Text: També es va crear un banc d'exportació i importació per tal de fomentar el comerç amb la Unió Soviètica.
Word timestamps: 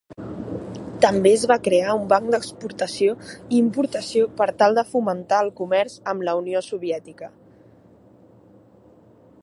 També 1.05 1.31
es 1.39 1.41
va 1.51 1.57
crear 1.67 1.91
un 1.97 2.07
banc 2.13 2.31
d'exportació 2.35 3.13
i 3.27 3.59
importació 3.59 4.31
per 4.39 4.47
tal 4.63 4.79
de 4.79 4.87
fomentar 4.95 5.45
el 5.47 5.53
comerç 5.61 5.99
amb 6.15 6.27
la 6.29 6.35
Unió 6.43 6.67
Soviètica. 6.69 7.31